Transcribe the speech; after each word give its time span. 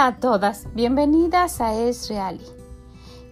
Hola 0.00 0.08
a 0.08 0.16
todas, 0.16 0.66
bienvenidas 0.74 1.60
a 1.60 1.74
Es 1.74 2.10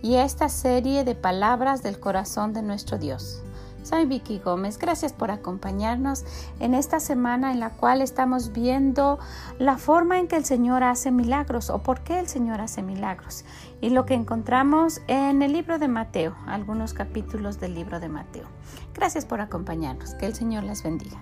y 0.03 0.17
a 0.17 0.25
esta 0.25 0.51
serie 0.51 1.03
de 1.03 1.15
palabras 1.15 1.83
del 1.83 1.99
corazón 1.99 2.53
de 2.53 2.61
nuestro 2.61 2.99
Dios. 2.99 3.43
Soy 3.83 4.05
Vicky 4.05 4.39
Gómez, 4.39 4.77
gracias 4.77 5.15
por 5.15 5.31
acompañarnos 5.31 6.27
en 6.61 6.75
esta 6.75 7.01
semana 7.01 7.53
en 7.53 7.61
la 7.61 7.71
cual 7.71 8.03
estamos 8.03 8.53
viendo 8.53 9.19
la 9.59 9.79
forma 9.79 10.19
en 10.19 10.29
que 10.29 10.37
el 10.37 10.45
Señor 10.45 10.83
hace 10.83 11.11
milagros 11.11 11.71
o 11.71 11.83
por 11.83 12.01
qué 12.01 12.21
el 12.21 12.29
Señor 12.29 12.61
hace 12.61 12.83
milagros 12.83 13.47
y 13.81 13.89
lo 13.89 14.05
que 14.05 14.13
encontramos 14.13 15.01
en 15.07 15.41
el 15.41 15.55
libro 15.55 15.79
de 15.79 15.89
Mateo, 15.89 16.37
algunos 16.47 16.93
capítulos 16.93 17.59
del 17.59 17.77
libro 17.77 17.99
de 17.99 18.11
Mateo. 18.11 18.47
Gracias 18.93 19.25
por 19.25 19.41
acompañarnos, 19.41 20.13
que 20.17 20.27
el 20.27 20.35
Señor 20.35 20.65
les 20.65 20.83
bendiga. 20.83 21.17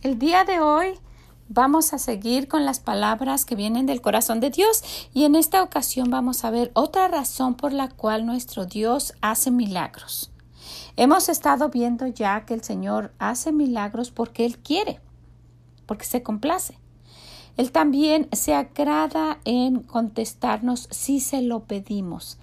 El 0.00 0.20
día 0.20 0.44
de 0.44 0.60
hoy 0.60 0.94
vamos 1.48 1.92
a 1.92 1.98
seguir 1.98 2.46
con 2.46 2.64
las 2.64 2.78
palabras 2.78 3.44
que 3.44 3.56
vienen 3.56 3.84
del 3.84 4.00
corazón 4.00 4.38
de 4.38 4.50
Dios 4.50 5.08
y 5.12 5.24
en 5.24 5.34
esta 5.34 5.60
ocasión 5.60 6.08
vamos 6.08 6.44
a 6.44 6.50
ver 6.50 6.70
otra 6.74 7.08
razón 7.08 7.56
por 7.56 7.72
la 7.72 7.88
cual 7.88 8.24
nuestro 8.24 8.64
Dios 8.64 9.14
hace 9.22 9.50
milagros. 9.50 10.30
Hemos 10.96 11.28
estado 11.28 11.68
viendo 11.68 12.06
ya 12.06 12.46
que 12.46 12.54
el 12.54 12.62
Señor 12.62 13.12
hace 13.18 13.50
milagros 13.50 14.12
porque 14.12 14.46
Él 14.46 14.58
quiere, 14.58 15.00
porque 15.84 16.04
se 16.04 16.22
complace. 16.22 16.78
Él 17.56 17.72
también 17.72 18.28
se 18.30 18.54
agrada 18.54 19.40
en 19.44 19.80
contestarnos 19.80 20.86
si 20.92 21.18
se 21.18 21.42
lo 21.42 21.64
pedimos. 21.64 22.38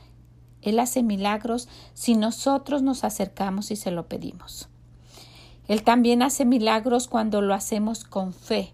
Él 0.61 0.77
hace 0.77 1.03
milagros 1.03 1.69
si 1.93 2.15
nosotros 2.15 2.81
nos 2.81 3.05
acercamos 3.05 3.71
y 3.71 3.77
se 3.77 3.91
lo 3.91 4.09
pedimos. 4.09 4.67
Él 5.67 5.83
también 5.83 6.21
hace 6.21 6.45
milagros 6.45 7.07
cuando 7.07 7.41
lo 7.41 7.53
hacemos 7.53 8.03
con 8.03 8.33
fe. 8.33 8.73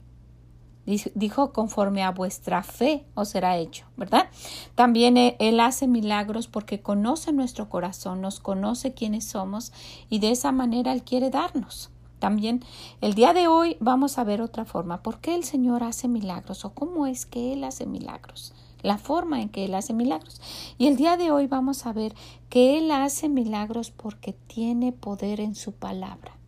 Dijo, 0.86 1.54
conforme 1.54 2.02
a 2.04 2.12
vuestra 2.12 2.64
fe 2.64 3.06
os 3.14 3.30
será 3.30 3.58
hecho, 3.58 3.86
¿verdad? 3.98 4.30
También 4.74 5.16
e, 5.16 5.38
Él 5.40 5.60
hace 5.60 5.88
milagros 5.88 6.48
porque 6.48 6.82
conoce 6.82 7.32
nuestro 7.32 7.70
corazón, 7.70 8.20
nos 8.20 8.40
conoce 8.40 8.94
quiénes 8.94 9.26
somos 9.26 9.72
y 10.10 10.20
de 10.20 10.32
esa 10.32 10.52
manera 10.52 10.92
Él 10.92 11.04
quiere 11.04 11.30
darnos. 11.30 11.92
También 12.18 12.64
el 13.00 13.14
día 13.14 13.34
de 13.34 13.48
hoy 13.48 13.78
vamos 13.80 14.18
a 14.18 14.24
ver 14.24 14.42
otra 14.42 14.66
forma. 14.66 15.02
¿Por 15.04 15.20
qué 15.20 15.36
el 15.36 15.44
Señor 15.44 15.84
hace 15.84 16.08
milagros 16.08 16.66
o 16.66 16.74
cómo 16.74 17.06
es 17.06 17.26
que 17.26 17.54
Él 17.54 17.64
hace 17.64 17.86
milagros? 17.86 18.54
La 18.82 18.98
forma 18.98 19.42
en 19.42 19.50
que 19.50 19.66
Él 19.66 19.76
hace 19.76 19.94
milagros. 19.94 20.42
Y 20.80 20.88
el 20.88 20.98
día 20.98 21.16
de 21.16 21.30
hoy 21.30 21.46
vamos 21.46 21.86
a 21.86 21.94
ver 21.94 22.16
que 22.50 22.80
Él 22.80 22.92
hace 22.92 23.30
milagros 23.30 23.92
porque 23.92 24.34
tiene 24.34 24.92
poder 24.92 25.40
en 25.40 25.54
su 25.54 25.74
palabra. 25.74 26.41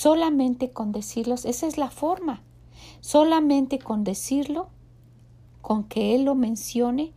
Solamente 0.00 0.70
con 0.70 0.92
decirlos, 0.92 1.44
esa 1.44 1.66
es 1.66 1.76
la 1.76 1.90
forma. 1.90 2.40
Solamente 3.02 3.78
con 3.78 4.02
decirlo, 4.02 4.68
con 5.60 5.84
que 5.84 6.14
Él 6.14 6.24
lo 6.24 6.34
mencione, 6.34 7.12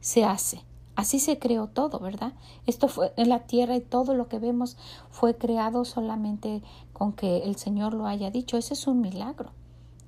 se 0.00 0.24
hace. 0.24 0.64
Así 0.96 1.20
se 1.20 1.38
creó 1.38 1.68
todo, 1.68 2.00
¿verdad? 2.00 2.32
Esto 2.66 2.88
fue 2.88 3.12
en 3.16 3.28
la 3.28 3.46
tierra 3.46 3.76
y 3.76 3.80
todo 3.80 4.12
lo 4.14 4.26
que 4.26 4.40
vemos 4.40 4.76
fue 5.08 5.36
creado 5.36 5.84
solamente 5.84 6.64
con 6.92 7.12
que 7.12 7.44
el 7.44 7.54
Señor 7.54 7.94
lo 7.94 8.08
haya 8.08 8.32
dicho. 8.32 8.56
Ese 8.56 8.74
es 8.74 8.88
un 8.88 9.02
milagro. 9.02 9.52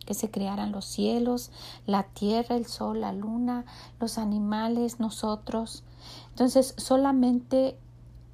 Que 0.04 0.14
se 0.14 0.28
crearan 0.28 0.72
los 0.72 0.86
cielos, 0.86 1.52
la 1.86 2.02
tierra, 2.02 2.56
el 2.56 2.66
sol, 2.66 3.00
la 3.00 3.12
luna, 3.12 3.64
los 4.00 4.18
animales, 4.18 4.98
nosotros. 4.98 5.84
Entonces, 6.30 6.74
solamente 6.78 7.78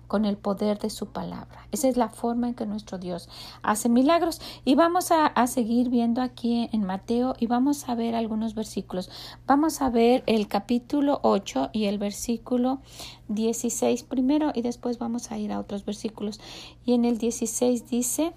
con 0.06 0.24
el 0.24 0.36
poder 0.36 0.78
de 0.78 0.90
su 0.90 1.06
palabra. 1.06 1.66
Esa 1.72 1.88
es 1.88 1.96
la 1.96 2.08
forma 2.08 2.48
en 2.48 2.54
que 2.54 2.66
nuestro 2.66 2.98
Dios 2.98 3.28
hace 3.62 3.88
milagros. 3.88 4.40
Y 4.64 4.74
vamos 4.74 5.10
a, 5.10 5.32
seguir 5.46 5.90
viendo 5.90 6.22
aquí 6.22 6.68
en 6.72 6.84
Mateo 6.84 7.34
y 7.38 7.46
vamos 7.46 7.88
a 7.88 7.94
ver 7.94 8.14
algunos 8.14 8.54
versículos. 8.54 9.10
Vamos 9.46 9.82
a 9.82 9.90
ver 9.90 10.22
el 10.26 10.48
capítulo 10.48 11.20
8 11.22 11.70
y 11.72 11.84
el 11.84 11.98
versículo 11.98 12.80
16 13.28 14.02
primero 14.04 14.52
y 14.54 14.62
después 14.62 14.98
vamos 14.98 15.30
a 15.30 15.38
ir 15.38 15.52
a 15.52 15.58
otros 15.58 15.84
versículos. 15.84 16.40
Y 16.84 16.94
en 16.94 17.04
el 17.04 17.18
16 17.18 17.88
dice, 17.88 18.32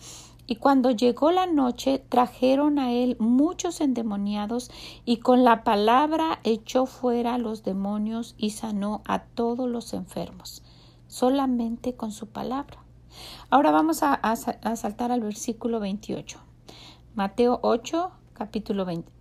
y 0.47 0.55
cuando 0.55 0.91
llegó 0.91 1.31
la 1.31 1.45
noche, 1.45 2.01
trajeron 2.07 2.79
a 2.79 2.93
él 2.93 3.17
muchos 3.19 3.81
endemoniados, 3.81 4.71
y 5.03 5.17
con 5.17 5.43
la 5.43 5.65
palabra 5.65 6.39
echó 6.45 6.85
fuera 6.85 7.37
los 7.37 7.63
demonios 7.63 8.33
y 8.37 8.51
sanó 8.51 9.01
a 9.05 9.23
todos 9.23 9.69
los 9.69 9.93
enfermos 9.93 10.63
solamente 11.07 11.95
con 11.95 12.11
su 12.11 12.27
palabra. 12.27 12.83
Ahora 13.49 13.71
vamos 13.71 14.03
a, 14.03 14.19
saltar 14.75 15.11
al 15.11 15.21
versículo 15.21 15.79
28. 15.79 16.39
Mateo 17.15 17.59
8, 17.63 18.11
capítulo, 18.33 18.85
20, 18.85 19.11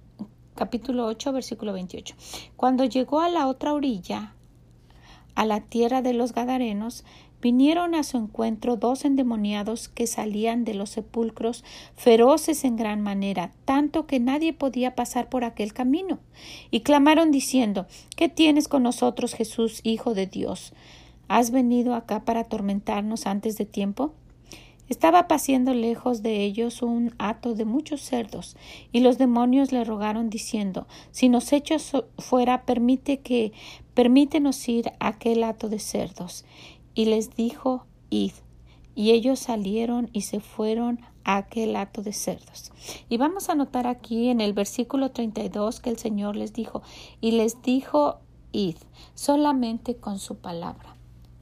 capítulo 0.55 1.07
8, 1.07 1.33
versículo 1.33 1.73
28. 1.73 2.15
Cuando 2.57 2.85
llegó 2.85 3.21
a 3.21 3.29
la 3.29 3.47
otra 3.47 3.73
orilla, 3.73 4.35
a 5.35 5.45
la 5.45 5.61
tierra 5.61 6.03
de 6.03 6.13
los 6.13 6.33
Gadarenos, 6.33 7.05
vinieron 7.41 7.95
a 7.95 8.03
su 8.03 8.17
encuentro 8.17 8.77
dos 8.77 9.05
endemoniados 9.05 9.89
que 9.89 10.07
salían 10.07 10.65
de 10.65 10.75
los 10.75 10.91
sepulcros 10.91 11.65
feroces 11.95 12.65
en 12.65 12.77
gran 12.77 13.03
manera, 13.03 13.53
tanto 13.65 14.07
que 14.07 14.19
nadie 14.19 14.53
podía 14.53 14.95
pasar 14.95 15.29
por 15.29 15.45
aquel 15.45 15.73
camino, 15.73 16.19
y 16.71 16.81
clamaron 16.81 17.31
diciendo 17.31 17.87
¿Qué 18.17 18.29
tienes 18.29 18.69
con 18.69 18.83
nosotros, 18.83 19.35
Jesús, 19.35 19.81
Hijo 19.85 20.15
de 20.15 20.27
Dios? 20.27 20.73
¿Has 21.29 21.51
venido 21.51 21.95
acá 21.95 22.25
para 22.25 22.41
atormentarnos 22.41 23.27
antes 23.27 23.57
de 23.57 23.67
tiempo? 23.67 24.13
Estaba 24.89 25.27
paciendo 25.27 25.75
lejos 25.75 26.23
de 26.23 26.45
ellos 26.45 26.81
un 26.81 27.13
hato 27.19 27.55
de 27.55 27.65
muchos 27.65 28.01
cerdos, 28.01 28.57
y 28.93 29.01
los 29.01 29.19
demonios 29.19 29.73
le 29.73 29.83
rogaron 29.83 30.31
diciendo 30.31 30.87
Si 31.11 31.29
nos 31.29 31.53
echas 31.53 31.91
fuera, 32.19 32.65
permite 32.65 33.19
que 33.19 33.53
permítenos 33.95 34.69
ir 34.69 34.93
a 35.01 35.09
aquel 35.09 35.43
hato 35.43 35.69
de 35.69 35.81
cerdos. 35.81 36.45
Y 36.95 37.07
les 37.07 37.35
dijo 37.35 37.85
Id. 38.11 38.33
Y 38.95 39.11
ellos 39.11 39.41
salieron 39.41 40.09
y 40.13 40.23
se 40.23 40.39
fueron 40.41 41.01
a 41.25 41.39
aquel 41.39 41.75
hato 41.75 42.03
de 42.03 42.13
cerdos. 42.13 42.73
Y 43.09 43.17
vamos 43.17 43.51
a 43.51 43.57
notar 43.57 43.89
aquí 43.89 44.29
en 44.29 44.41
el 44.41 44.53
versículo 44.53 45.11
32 45.11 45.81
que 45.81 45.91
el 45.91 45.99
Señor 45.99 46.37
les 46.37 46.53
dijo, 46.53 46.83
y 47.21 47.33
les 47.33 47.61
dijo 47.61 48.21
Id, 48.53 48.77
solamente 49.15 49.97
con 49.97 50.21
su 50.21 50.37
palabra. 50.37 50.96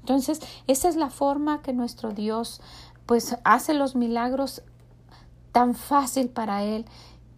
Entonces, 0.04 0.38
esa 0.66 0.91
es 0.91 0.97
la 0.97 1.09
forma 1.09 1.62
que 1.62 1.72
nuestro 1.72 2.12
Dios 2.12 2.60
pues 3.06 3.38
hace 3.42 3.72
los 3.72 3.97
milagros 3.97 4.60
tan 5.50 5.75
fácil 5.75 6.28
para 6.28 6.62
Él, 6.62 6.84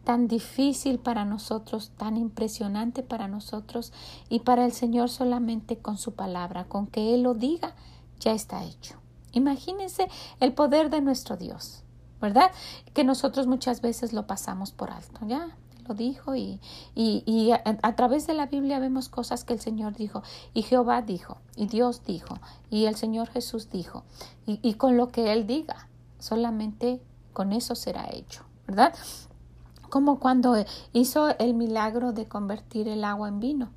tan 0.03 0.27
difícil 0.27 0.99
para 0.99 1.25
nosotros, 1.25 1.93
tan 1.97 2.17
impresionante 2.17 3.05
para 3.05 3.29
nosotros 3.29 3.93
y 4.29 4.41
para 4.41 4.65
el 4.65 4.73
Señor 4.73 5.11
solamente 5.11 5.79
con 5.79 5.97
su 5.97 6.15
palabra, 6.15 6.65
con 6.65 6.89
que 6.89 7.15
Él 7.15 7.23
lo 7.23 7.35
diga, 7.35 7.77
ya 8.19 8.33
está 8.33 8.65
hecho. 8.65 8.97
Imagínense 9.31 10.09
el 10.41 10.53
poder 10.53 10.91
de 10.91 11.01
nuestro 11.01 11.37
Dios, 11.37 11.85
¿verdad? 12.21 12.51
Que 12.95 13.05
nosotros 13.05 13.47
muchas 13.47 13.81
veces 13.81 14.13
lo 14.13 14.27
pasamos 14.27 14.73
por 14.73 14.91
alto, 14.91 15.21
¿ya? 15.29 15.57
Lo 15.87 15.95
dijo 15.95 16.35
y, 16.35 16.61
y, 16.95 17.51
a, 17.53 17.97
través 17.97 18.27
de 18.27 18.35
la 18.35 18.47
Biblia 18.47 18.79
vemos 18.79 19.09
cosas 19.09 19.45
que 19.45 19.53
el 19.53 19.61
Señor 19.61 19.95
dijo 19.95 20.23
y 20.55 20.63
Jehová 20.63 21.03
dijo 21.03 21.39
y 21.57 21.67
Dios 21.67 22.03
dijo 22.05 22.39
y 22.71 22.87
el 22.87 22.97
Señor 22.97 23.29
Jesús 23.29 23.71
dijo 23.71 24.05
y, 24.47 24.59
y 24.63 24.75
con 24.75 24.97
lo 24.97 25.09
que 25.09 25.33
Él 25.33 25.47
diga, 25.47 25.89
solamente 26.19 27.01
con 27.33 27.53
eso 27.53 27.75
será 27.75 28.09
hecho, 28.11 28.45
¿verdad? 28.67 28.95
Como 29.91 30.19
cuando 30.19 30.57
hizo 30.93 31.29
el 31.39 31.55
milagro 31.55 32.13
de 32.13 32.27
convertir 32.27 32.89
el 32.89 33.05
agua 33.05 33.29
en 33.29 33.41
vino 33.41 33.71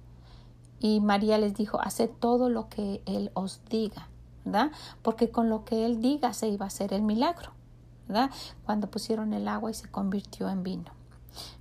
y 0.80 1.01
María 1.01 1.38
les 1.38 1.56
dijo, 1.56 1.80
haced 1.81 2.10
todo 2.19 2.50
lo 2.50 2.69
que 2.69 3.01
Él 3.06 3.31
os 3.34 3.62
diga, 3.69 4.07
¿verdad? 4.45 4.72
Porque 5.01 5.30
con 5.30 5.50
lo 5.50 5.66
que 5.66 5.86
Él 5.86 6.01
diga 6.01 6.34
se 6.34 6.48
iba 6.48 6.66
a 6.66 6.68
hacer 6.68 6.94
el 6.94 7.01
milagro, 7.01 7.51
¿verdad? 8.07 8.31
Cuando 8.66 8.89
pusieron 8.89 9.34
el 9.34 9.48
agua 9.48 9.72
y 9.72 9.74
se 9.74 9.89
convirtió 9.89 10.50
en 10.50 10.63
vino. 10.63 10.99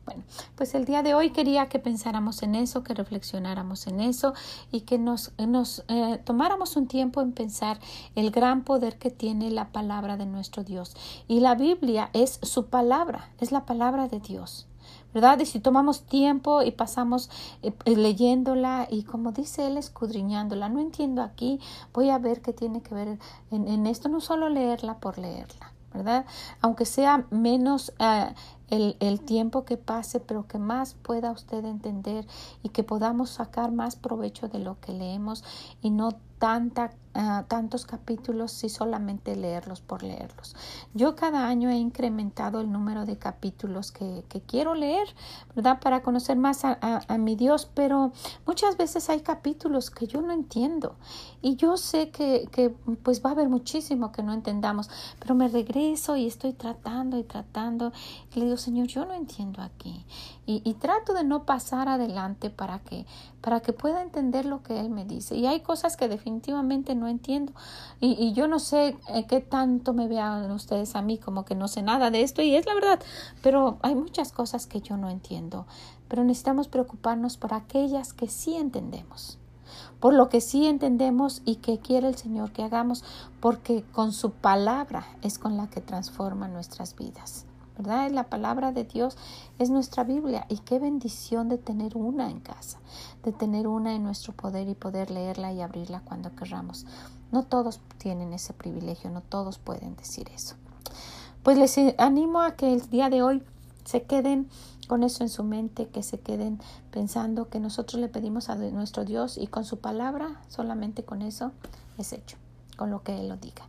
Bueno, 0.05 0.23
pues 0.57 0.75
el 0.75 0.85
día 0.85 1.03
de 1.03 1.15
hoy 1.15 1.31
quería 1.31 1.69
que 1.69 1.79
pensáramos 1.79 2.43
en 2.43 2.55
eso, 2.55 2.83
que 2.83 2.95
reflexionáramos 2.95 3.87
en 3.87 4.01
eso 4.01 4.33
y 4.73 4.83
que 4.83 4.99
nos, 4.99 5.33
nos 5.39 5.85
eh, 5.89 6.21
tomáramos 6.25 6.77
un 6.77 6.87
tiempo 6.87 7.21
en 7.21 7.33
pensar 7.33 7.79
el 8.15 8.31
gran 8.31 8.65
poder 8.65 8.99
que 8.99 9.11
tiene 9.11 9.51
la 9.51 9.69
palabra 9.69 10.17
de 10.17 10.27
nuestro 10.27 10.65
Dios. 10.65 10.95
Y 11.27 11.41
la 11.41 11.55
Biblia 11.55 12.11
es 12.13 12.41
su 12.43 12.67
palabra, 12.67 13.31
es 13.41 13.53
la 13.53 13.67
palabra 13.67 14.09
de 14.09 14.21
Dios. 14.21 14.67
¿verdad? 15.15 15.39
Y 15.41 15.47
si 15.47 15.61
tomamos 15.61 16.03
tiempo 16.03 16.63
y 16.63 16.71
pasamos 16.71 17.31
eh, 17.63 17.73
leyéndola 17.85 18.87
y 18.91 19.05
como 19.05 19.33
dice 19.33 19.67
él, 19.67 19.77
escudriñándola, 19.77 20.69
no 20.69 20.81
entiendo 20.81 21.23
aquí, 21.23 21.61
voy 21.93 22.11
a 22.11 22.19
ver 22.19 22.43
qué 22.43 22.53
tiene 22.53 22.83
que 22.83 22.95
ver 22.95 23.19
en, 23.51 23.87
esto, 23.87 24.09
no 24.09 24.21
solo 24.21 24.49
leerla 24.49 24.99
por 24.99 25.19
leerla, 25.19 25.73
¿verdad? 25.93 26.27
Aunque 26.61 26.85
sea 26.85 27.27
menos 27.31 27.93
eh, 27.99 28.35
el, 28.71 29.21
tiempo 29.21 29.65
que 29.65 29.77
pase, 29.77 30.21
pero 30.21 30.47
que 30.47 30.59
más 30.59 30.95
pueda 30.95 31.33
usted 31.33 31.65
entender 31.65 32.27
y 32.63 32.71
que 32.71 32.85
podamos 32.85 33.31
sacar 33.31 33.73
más 33.73 33.97
provecho 33.97 34.49
de 34.49 34.59
lo 34.59 34.81
que 34.81 34.93
leemos 34.93 35.45
y 35.83 35.91
no 35.91 36.13
tanta 36.39 36.93
Ah, 37.21 37.47
tantos 37.49 37.85
capítulos 37.85 38.63
y 38.63 38.69
solamente 38.69 39.35
leerlos 39.35 39.81
por 39.81 40.05
leerlos. 40.05 40.55
Yo 40.95 41.17
cada 41.17 41.49
año 41.49 41.69
he 41.69 41.75
incrementado 41.75 42.61
el 42.61 42.71
número 42.71 43.07
de 43.07 43.17
capítulos 43.17 43.91
que, 43.91 44.23
quiero 44.47 44.75
leer, 44.75 45.09
¿verdad? 45.57 45.81
Para 45.81 46.03
conocer 46.03 46.37
más 46.37 46.61
a, 46.65 47.19
mi 47.19 47.35
Dios, 47.35 47.69
pero 47.75 48.13
muchas 48.47 48.77
veces 48.77 49.11
hay 49.11 49.23
capítulos 49.23 49.91
que 49.91 50.07
yo 50.07 50.23
no 50.23 50.33
entiendo 50.33 50.95
y 51.43 51.57
yo 51.57 51.77
sé 51.77 52.11
que, 52.11 52.73
pues 53.03 53.21
va 53.25 53.31
a 53.31 53.33
haber 53.33 53.49
muchísimo 53.49 54.13
que 54.13 54.23
no 54.23 54.33
entendamos, 54.33 54.89
pero 55.19 55.35
me 55.35 55.49
regreso 55.49 56.15
y 56.15 56.29
estoy 56.29 56.53
tratando 56.53 57.19
y 57.19 57.25
tratando 57.25 57.91
le 58.37 58.45
digo, 58.45 58.58
Señor, 58.59 58.87
yo 58.87 59.05
no 59.05 59.15
entiendo 59.15 59.63
aquí 59.63 60.05
y, 60.47 60.75
trato 60.75 61.13
de 61.13 61.25
no 61.25 61.45
pasar 61.45 61.89
adelante 61.89 62.49
para 62.49 62.79
que, 62.79 63.05
para 63.41 63.61
que 63.61 63.73
pueda 63.73 64.03
entender 64.03 64.47
lo 64.47 64.63
que 64.63 64.81
Él 64.81 64.89
me 64.89 65.05
dice. 65.05 65.37
Y 65.37 65.47
hay 65.47 65.61
cosas 65.61 65.97
que 65.97 66.09
definitivamente 66.09 66.95
no 66.95 67.07
entiendo. 67.07 67.53
Y, 68.01 68.13
y 68.13 68.33
yo 68.33 68.49
no 68.49 68.59
sé 68.59 68.97
eh, 69.09 69.27
qué 69.29 69.41
tanto 69.41 69.93
me 69.93 70.09
vean 70.09 70.51
ustedes 70.51 70.97
a 70.97 71.03
mí 71.03 71.19
como 71.19 71.45
que 71.45 71.55
no 71.55 71.69
sé 71.69 71.83
nada 71.83 72.11
de 72.11 72.23
esto 72.23 72.41
y 72.41 72.55
es 72.57 72.65
la 72.67 72.75
verdad, 72.75 73.01
pero 73.43 73.79
hay 73.83 73.95
muchas 73.95 74.33
cosas 74.33 74.67
que 74.67 74.81
yo 74.81 74.97
no 74.97 75.11
entiendo. 75.11 75.67
Pero 76.09 76.25
necesitamos 76.25 76.69
preocuparnos 76.69 77.37
por 77.37 77.53
aquellas 77.53 78.13
que 78.13 78.29
sí 78.29 78.55
entendemos 78.55 79.39
por 80.01 80.15
lo 80.15 80.29
que 80.29 80.41
sí 80.41 80.67
entendemos 80.67 81.43
y 81.45 81.57
que 81.57 81.79
quiere 81.79 82.09
el 82.09 82.17
Señor 82.17 82.53
que 82.53 82.63
hagamos, 82.63 83.05
porque 83.41 83.85
con 83.93 84.13
su 84.13 84.31
palabra 84.31 85.07
es 85.23 85.39
con 85.39 85.57
la 85.57 85.69
que 85.69 85.81
transforma 85.81 86.49
nuestras 86.49 86.95
vidas. 86.97 87.48
¿Verdad? 87.79 88.11
La 88.11 88.25
palabra 88.25 88.73
de 88.73 88.85
Dios 88.85 89.17
es 89.59 89.71
nuestra 89.71 90.05
Biblia 90.05 90.45
y 90.49 90.59
qué 90.59 90.79
bendición 90.79 91.49
de 91.49 91.57
tener 91.59 91.97
una 91.97 92.31
en 92.31 92.41
casa, 92.41 92.79
de 93.23 93.33
tener 93.33 93.67
una 93.67 93.95
en 93.95 94.03
nuestro 94.03 94.33
poder 94.35 94.69
y 94.69 94.75
poder 94.75 95.11
leerla 95.11 95.53
y 95.53 95.63
abrirla 95.63 96.01
cuando 96.01 96.35
querramos. 96.35 96.85
No 97.31 97.45
todos 97.45 97.81
tienen 97.99 98.33
ese 98.33 98.53
privilegio, 98.53 99.11
no 99.11 99.21
todos 99.21 99.59
pueden 99.59 99.97
decir 99.97 100.29
eso. 100.35 100.57
Pues 101.43 101.57
les 101.57 101.79
animo 101.99 102.43
a 102.43 102.57
que 102.57 102.75
el 102.75 102.91
día 102.91 103.09
de 103.09 103.23
hoy 103.23 103.43
se 103.85 104.03
queden 104.03 104.49
con 104.89 105.03
eso 105.03 105.23
en 105.23 105.29
su 105.29 105.45
mente, 105.45 105.89
que 105.89 106.03
se 106.03 106.19
queden 106.19 106.61
pensando 106.91 107.49
que 107.49 107.61
nosotros 107.61 108.01
le 108.01 108.09
pedimos 108.09 108.49
a 108.49 108.57
nuestro 108.57 109.05
Dios 109.05 109.39
y 109.39 109.47
con 109.47 109.65
su 109.65 109.79
palabra, 109.79 110.41
solamente 110.49 111.05
con 111.05 111.23
eso 111.23 111.53
es 111.97 112.13
hecho, 112.13 112.37
con 112.77 112.91
lo 112.91 113.03
que 113.03 113.21
Él 113.21 113.29
lo 113.29 113.37
diga. 113.37 113.67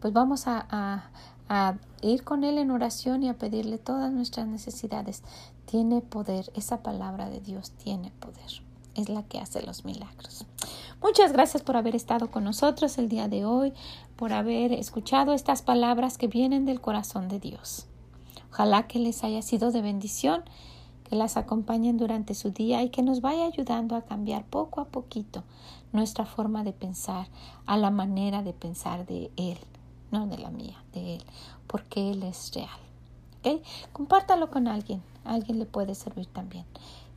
Pues 0.00 0.12
vamos 0.12 0.46
a, 0.46 0.66
a 0.70 1.10
ir 2.02 2.24
con 2.24 2.44
Él 2.44 2.58
en 2.58 2.70
oración 2.70 3.22
y 3.22 3.28
a 3.28 3.38
pedirle 3.38 3.78
todas 3.78 4.12
nuestras 4.12 4.46
necesidades. 4.46 5.22
Tiene 5.66 6.00
poder, 6.00 6.50
esa 6.54 6.82
palabra 6.82 7.28
de 7.30 7.40
Dios 7.40 7.70
tiene 7.72 8.10
poder, 8.20 8.62
es 8.94 9.08
la 9.08 9.22
que 9.22 9.38
hace 9.38 9.62
los 9.62 9.84
milagros. 9.84 10.46
Muchas 11.02 11.32
gracias 11.32 11.62
por 11.62 11.76
haber 11.76 11.94
estado 11.94 12.30
con 12.30 12.44
nosotros 12.44 12.98
el 12.98 13.08
día 13.08 13.28
de 13.28 13.44
hoy, 13.44 13.72
por 14.16 14.32
haber 14.32 14.72
escuchado 14.72 15.32
estas 15.32 15.62
palabras 15.62 16.18
que 16.18 16.26
vienen 16.26 16.64
del 16.64 16.80
corazón 16.80 17.28
de 17.28 17.38
Dios. 17.38 17.86
Ojalá 18.50 18.86
que 18.86 18.98
les 18.98 19.22
haya 19.24 19.42
sido 19.42 19.70
de 19.70 19.82
bendición, 19.82 20.42
que 21.04 21.16
las 21.16 21.36
acompañen 21.36 21.96
durante 21.96 22.34
su 22.34 22.50
día 22.50 22.82
y 22.82 22.90
que 22.90 23.02
nos 23.02 23.20
vaya 23.20 23.46
ayudando 23.46 23.96
a 23.96 24.02
cambiar 24.02 24.44
poco 24.44 24.80
a 24.80 24.86
poquito 24.86 25.44
nuestra 25.92 26.26
forma 26.26 26.64
de 26.64 26.72
pensar 26.72 27.28
a 27.64 27.76
la 27.78 27.90
manera 27.90 28.42
de 28.42 28.52
pensar 28.52 29.06
de 29.06 29.30
Él 29.36 29.58
no 30.10 30.26
de 30.26 30.38
la 30.38 30.50
mía, 30.50 30.82
de 30.92 31.16
Él, 31.16 31.24
porque 31.66 32.10
Él 32.10 32.22
es 32.22 32.52
real. 32.54 32.68
¿Ok? 33.44 33.62
Compártalo 33.92 34.50
con 34.50 34.68
alguien, 34.68 35.02
alguien 35.24 35.58
le 35.58 35.66
puede 35.66 35.94
servir 35.94 36.26
también. 36.26 36.64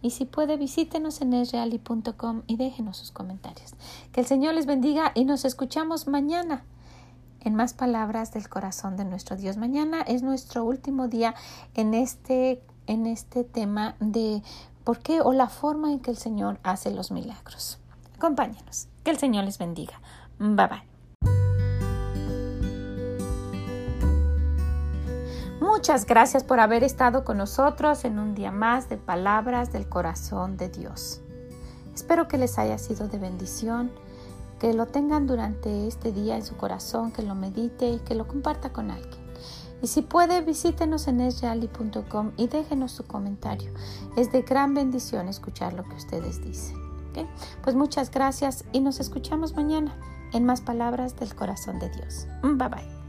Y 0.01 0.11
si 0.11 0.25
puede, 0.25 0.57
visítenos 0.57 1.21
en 1.21 1.33
esreali.com 1.33 2.41
y 2.47 2.55
déjenos 2.55 2.97
sus 2.97 3.11
comentarios. 3.11 3.73
Que 4.11 4.21
el 4.21 4.27
Señor 4.27 4.55
les 4.55 4.65
bendiga 4.65 5.11
y 5.13 5.25
nos 5.25 5.45
escuchamos 5.45 6.07
mañana 6.07 6.63
en 7.41 7.55
más 7.55 7.73
palabras 7.73 8.33
del 8.33 8.49
corazón 8.49 8.97
de 8.97 9.05
nuestro 9.05 9.35
Dios. 9.35 9.57
Mañana 9.57 10.01
es 10.01 10.23
nuestro 10.23 10.63
último 10.63 11.07
día 11.07 11.35
en 11.75 11.93
este, 11.93 12.63
en 12.87 13.05
este 13.05 13.43
tema 13.43 13.95
de 13.99 14.41
por 14.83 14.99
qué 14.99 15.21
o 15.21 15.33
la 15.33 15.49
forma 15.49 15.91
en 15.91 15.99
que 15.99 16.11
el 16.11 16.17
Señor 16.17 16.59
hace 16.63 16.91
los 16.91 17.11
milagros. 17.11 17.77
Acompáñenos. 18.15 18.87
Que 19.03 19.11
el 19.11 19.17
Señor 19.17 19.45
les 19.45 19.57
bendiga. 19.57 19.99
Bye 20.39 20.67
bye. 20.67 20.90
Muchas 25.61 26.07
gracias 26.07 26.43
por 26.43 26.59
haber 26.59 26.83
estado 26.83 27.23
con 27.23 27.37
nosotros 27.37 28.03
en 28.03 28.17
un 28.17 28.33
día 28.33 28.51
más 28.51 28.89
de 28.89 28.97
palabras 28.97 29.71
del 29.71 29.87
corazón 29.87 30.57
de 30.57 30.69
Dios. 30.69 31.21
Espero 31.93 32.27
que 32.27 32.39
les 32.39 32.57
haya 32.57 32.79
sido 32.79 33.07
de 33.07 33.19
bendición, 33.19 33.91
que 34.59 34.73
lo 34.73 34.87
tengan 34.87 35.27
durante 35.27 35.87
este 35.87 36.11
día 36.11 36.35
en 36.35 36.43
su 36.43 36.57
corazón, 36.57 37.11
que 37.11 37.21
lo 37.21 37.35
medite 37.35 37.91
y 37.91 37.99
que 37.99 38.15
lo 38.15 38.27
comparta 38.27 38.73
con 38.73 38.89
alguien. 38.89 39.21
Y 39.83 39.87
si 39.87 40.01
puede, 40.01 40.41
visítenos 40.41 41.07
en 41.07 41.21
esreali.com 41.21 42.31
y 42.37 42.47
déjenos 42.47 42.91
su 42.91 43.05
comentario. 43.05 43.71
Es 44.15 44.31
de 44.31 44.41
gran 44.41 44.73
bendición 44.73 45.27
escuchar 45.27 45.73
lo 45.73 45.83
que 45.83 45.95
ustedes 45.95 46.43
dicen. 46.43 46.75
Pues 47.63 47.75
muchas 47.75 48.09
gracias 48.09 48.65
y 48.71 48.79
nos 48.79 48.99
escuchamos 48.99 49.55
mañana 49.55 49.95
en 50.33 50.43
más 50.43 50.61
palabras 50.61 51.15
del 51.17 51.35
corazón 51.35 51.77
de 51.77 51.89
Dios. 51.89 52.25
Bye 52.41 52.67
bye. 52.67 53.00